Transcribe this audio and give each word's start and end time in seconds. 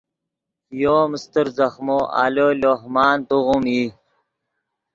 یو 0.81 0.95
ام 1.03 1.11
استر 1.17 1.47
ځخمو 1.57 1.99
آلو 2.23 2.47
لوہ 2.61 2.81
مان 2.93 3.17
توغیم 3.29 3.63
ای 3.73 3.85